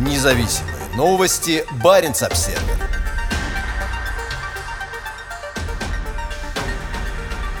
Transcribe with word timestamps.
Независимые 0.00 0.74
новости. 0.96 1.62
Барин 1.84 2.12
обсерва 2.12 2.58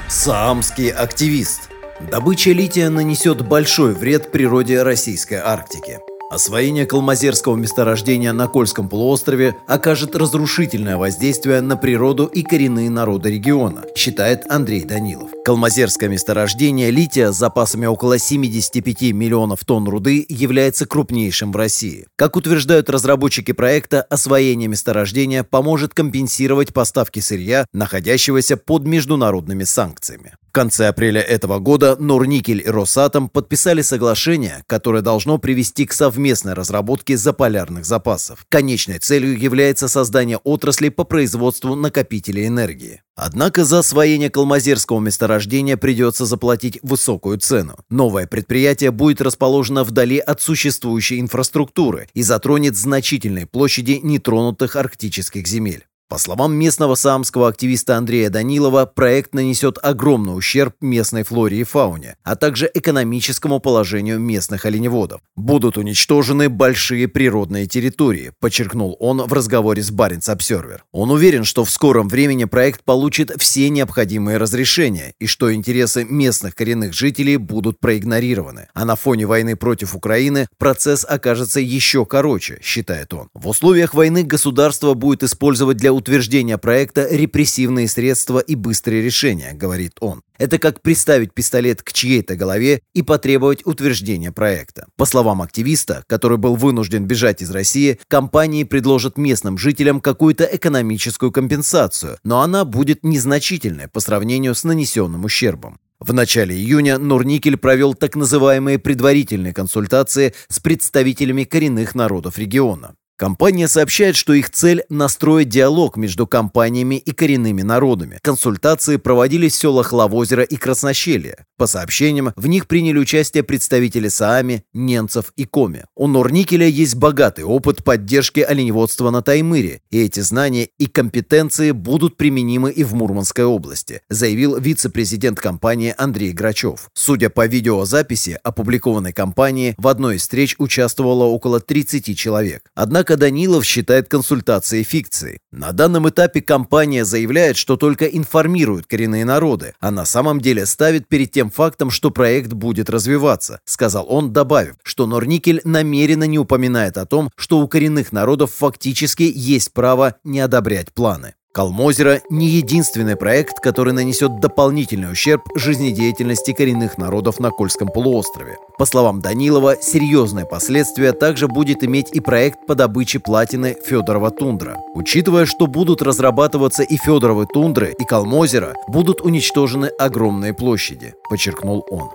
Саамский 0.08 0.88
активист. 0.88 1.68
Добыча 2.00 2.52
лития 2.52 2.88
нанесет 2.88 3.46
большой 3.46 3.92
вред 3.92 4.32
природе 4.32 4.82
российской 4.82 5.34
Арктики. 5.34 6.00
Освоение 6.30 6.86
калмазерского 6.86 7.56
месторождения 7.56 8.32
на 8.32 8.46
Кольском 8.46 8.88
полуострове 8.88 9.56
окажет 9.66 10.14
разрушительное 10.14 10.96
воздействие 10.96 11.60
на 11.60 11.76
природу 11.76 12.26
и 12.26 12.44
коренные 12.44 12.88
народы 12.88 13.32
региона, 13.32 13.82
считает 13.96 14.48
Андрей 14.48 14.84
Данилов. 14.84 15.32
Калмазерское 15.44 16.08
месторождение 16.08 16.92
лития 16.92 17.32
с 17.32 17.36
запасами 17.36 17.86
около 17.86 18.20
75 18.20 19.12
миллионов 19.12 19.64
тонн 19.64 19.88
руды 19.88 20.24
является 20.28 20.86
крупнейшим 20.86 21.50
в 21.50 21.56
России. 21.56 22.06
Как 22.14 22.36
утверждают 22.36 22.88
разработчики 22.90 23.50
проекта, 23.50 24.02
освоение 24.02 24.68
месторождения 24.68 25.42
поможет 25.42 25.94
компенсировать 25.94 26.72
поставки 26.72 27.18
сырья, 27.18 27.66
находящегося 27.72 28.56
под 28.56 28.84
международными 28.84 29.64
санкциями. 29.64 30.34
В 30.50 30.52
конце 30.52 30.88
апреля 30.88 31.20
этого 31.20 31.60
года 31.60 31.94
Норникель 32.00 32.60
и 32.60 32.68
Росатом 32.68 33.28
подписали 33.28 33.82
соглашение, 33.82 34.64
которое 34.66 35.00
должно 35.00 35.38
привести 35.38 35.86
к 35.86 35.92
совместной 35.92 36.54
разработке 36.54 37.16
заполярных 37.16 37.84
запасов. 37.84 38.44
Конечной 38.48 38.98
целью 38.98 39.38
является 39.38 39.86
создание 39.86 40.38
отрасли 40.38 40.88
по 40.88 41.04
производству 41.04 41.76
накопителей 41.76 42.48
энергии. 42.48 43.00
Однако 43.14 43.64
за 43.64 43.78
освоение 43.78 44.28
калмазерского 44.28 44.98
месторождения 44.98 45.76
придется 45.76 46.26
заплатить 46.26 46.80
высокую 46.82 47.38
цену. 47.38 47.76
Новое 47.88 48.26
предприятие 48.26 48.90
будет 48.90 49.20
расположено 49.20 49.84
вдали 49.84 50.18
от 50.18 50.42
существующей 50.42 51.20
инфраструктуры 51.20 52.08
и 52.12 52.24
затронет 52.24 52.76
значительные 52.76 53.46
площади 53.46 54.00
нетронутых 54.02 54.74
арктических 54.74 55.46
земель. 55.46 55.86
По 56.10 56.18
словам 56.18 56.54
местного 56.54 56.96
саамского 56.96 57.46
активиста 57.46 57.96
Андрея 57.96 58.30
Данилова, 58.30 58.84
проект 58.84 59.32
нанесет 59.32 59.78
огромный 59.80 60.36
ущерб 60.36 60.74
местной 60.80 61.22
флоре 61.22 61.60
и 61.60 61.62
фауне, 61.62 62.16
а 62.24 62.34
также 62.34 62.68
экономическому 62.74 63.60
положению 63.60 64.18
местных 64.18 64.64
оленеводов. 64.64 65.20
Будут 65.36 65.78
уничтожены 65.78 66.48
большие 66.48 67.06
природные 67.06 67.66
территории, 67.66 68.32
подчеркнул 68.40 68.96
он 68.98 69.22
в 69.22 69.32
разговоре 69.32 69.84
с 69.84 69.92
Баренц 69.92 70.28
Обсервер. 70.28 70.82
Он 70.90 71.12
уверен, 71.12 71.44
что 71.44 71.64
в 71.64 71.70
скором 71.70 72.08
времени 72.08 72.44
проект 72.44 72.82
получит 72.82 73.30
все 73.38 73.68
необходимые 73.68 74.38
разрешения 74.38 75.14
и 75.20 75.28
что 75.28 75.54
интересы 75.54 76.02
местных 76.02 76.56
коренных 76.56 76.92
жителей 76.92 77.36
будут 77.36 77.78
проигнорированы. 77.78 78.66
А 78.74 78.84
на 78.84 78.96
фоне 78.96 79.26
войны 79.26 79.54
против 79.54 79.94
Украины 79.94 80.48
процесс 80.58 81.06
окажется 81.08 81.60
еще 81.60 82.04
короче, 82.04 82.58
считает 82.64 83.14
он. 83.14 83.28
В 83.32 83.46
условиях 83.46 83.94
войны 83.94 84.24
государство 84.24 84.94
будет 84.94 85.22
использовать 85.22 85.76
для 85.76 85.99
утверждения 86.00 86.58
проекта 86.58 87.06
репрессивные 87.08 87.86
средства 87.88 88.38
и 88.38 88.54
быстрые 88.54 89.02
решения, 89.02 89.52
говорит 89.54 89.92
он. 90.00 90.22
Это 90.38 90.58
как 90.58 90.82
приставить 90.82 91.34
пистолет 91.34 91.82
к 91.82 91.92
чьей-то 91.92 92.34
голове 92.34 92.80
и 92.94 93.02
потребовать 93.02 93.64
утверждения 93.66 94.32
проекта. 94.32 94.86
По 94.96 95.04
словам 95.04 95.42
активиста, 95.42 96.02
который 96.06 96.38
был 96.38 96.56
вынужден 96.56 97.04
бежать 97.04 97.42
из 97.42 97.50
России, 97.50 98.00
компании 98.08 98.64
предложат 98.64 99.18
местным 99.18 99.58
жителям 99.58 100.00
какую-то 100.00 100.44
экономическую 100.44 101.30
компенсацию, 101.30 102.18
но 102.24 102.40
она 102.40 102.64
будет 102.64 103.04
незначительной 103.04 103.88
по 103.88 104.00
сравнению 104.00 104.54
с 104.54 104.64
нанесенным 104.64 105.24
ущербом. 105.24 105.78
В 106.00 106.14
начале 106.14 106.56
июня 106.56 106.96
Норникель 106.96 107.58
провел 107.58 107.92
так 107.92 108.16
называемые 108.16 108.78
предварительные 108.78 109.52
консультации 109.52 110.32
с 110.48 110.58
представителями 110.58 111.44
коренных 111.44 111.94
народов 111.94 112.38
региона. 112.38 112.94
Компания 113.20 113.68
сообщает, 113.68 114.16
что 114.16 114.32
их 114.32 114.48
цель– 114.48 114.82
настроить 114.88 115.50
диалог 115.50 115.98
между 115.98 116.26
компаниями 116.26 116.94
и 116.94 117.12
коренными 117.12 117.60
народами. 117.60 118.18
Консультации 118.22 118.96
проводились 118.96 119.56
в 119.56 119.58
селах 119.58 119.92
Лавозера 119.92 120.42
и 120.42 120.56
Краснощелье. 120.56 121.44
По 121.58 121.66
сообщениям, 121.66 122.32
в 122.36 122.46
них 122.46 122.66
приняли 122.66 122.96
участие 122.96 123.42
представители 123.42 124.08
Саами, 124.08 124.64
немцев 124.72 125.34
и 125.36 125.44
Коми. 125.44 125.84
У 125.94 126.06
Норникеля 126.06 126.66
есть 126.66 126.94
богатый 126.94 127.44
опыт 127.44 127.84
поддержки 127.84 128.40
оленеводства 128.40 129.10
на 129.10 129.20
Таймыре, 129.20 129.82
и 129.90 130.00
эти 130.00 130.20
знания 130.20 130.70
и 130.78 130.86
компетенции 130.86 131.72
будут 131.72 132.16
применимы 132.16 132.70
и 132.70 132.84
в 132.84 132.94
Мурманской 132.94 133.44
области, 133.44 134.00
заявил 134.08 134.56
вице-президент 134.56 135.38
компании 135.38 135.94
Андрей 135.98 136.32
Грачев. 136.32 136.88
Судя 136.94 137.28
по 137.28 137.46
видеозаписи, 137.46 138.40
опубликованной 138.42 139.12
компании, 139.12 139.74
в 139.76 139.88
одной 139.88 140.16
из 140.16 140.22
встреч 140.22 140.54
участвовало 140.56 141.24
около 141.24 141.60
30 141.60 142.16
человек. 142.16 142.70
Однако 142.74 143.09
Однако 143.10 143.26
Данилов 143.26 143.64
считает 143.64 144.08
консультации 144.08 144.84
фикцией. 144.84 145.40
На 145.50 145.72
данном 145.72 146.08
этапе 146.08 146.40
компания 146.40 147.04
заявляет, 147.04 147.56
что 147.56 147.76
только 147.76 148.04
информирует 148.04 148.86
коренные 148.86 149.24
народы, 149.24 149.74
а 149.80 149.90
на 149.90 150.04
самом 150.04 150.40
деле 150.40 150.64
ставит 150.64 151.08
перед 151.08 151.32
тем 151.32 151.50
фактом, 151.50 151.90
что 151.90 152.12
проект 152.12 152.52
будет 152.52 152.88
развиваться, 152.88 153.58
сказал 153.64 154.06
он, 154.08 154.32
добавив, 154.32 154.76
что 154.84 155.08
Норникель 155.08 155.60
намеренно 155.64 156.22
не 156.22 156.38
упоминает 156.38 156.98
о 156.98 157.06
том, 157.06 157.30
что 157.34 157.58
у 157.58 157.66
коренных 157.66 158.12
народов 158.12 158.52
фактически 158.52 159.24
есть 159.34 159.72
право 159.72 160.14
не 160.22 160.38
одобрять 160.38 160.92
планы. 160.92 161.34
Калмозеро– 161.52 162.20
не 162.30 162.46
единственный 162.46 163.16
проект, 163.16 163.58
который 163.58 163.92
нанесет 163.92 164.38
дополнительный 164.38 165.10
ущерб 165.10 165.42
жизнедеятельности 165.56 166.52
коренных 166.52 166.96
народов 166.96 167.40
на 167.40 167.50
Кольском 167.50 167.88
полуострове. 167.88 168.56
По 168.78 168.84
словам 168.86 169.20
Данилова, 169.20 169.74
серьезные 169.82 170.46
последствия 170.46 171.12
также 171.12 171.48
будет 171.48 171.82
иметь 171.82 172.10
и 172.12 172.20
проект 172.20 172.66
по 172.68 172.76
добыче 172.76 173.18
платины 173.18 173.76
Федорова 173.84 174.30
тундра. 174.30 174.76
Учитывая, 174.94 175.44
что 175.44 175.66
будут 175.66 176.02
разрабатываться 176.02 176.84
и 176.84 176.96
Федоровы 176.96 177.46
тундры, 177.46 177.96
и 177.98 178.04
Калмозеро, 178.04 178.74
будут 178.86 179.20
уничтожены 179.20 179.86
огромные 179.86 180.54
площади, 180.54 181.14
подчеркнул 181.28 181.84
он. 181.90 182.10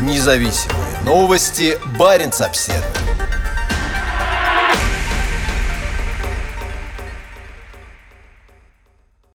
Независимые 0.00 1.02
новости. 1.04 1.78
Барин 1.98 2.30
обседный. 2.40 3.03